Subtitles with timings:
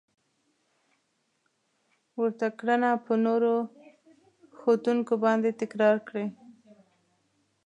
[2.19, 3.53] ورته کړنه په نورو
[4.57, 6.27] ښودونکو باندې تکرار کړئ.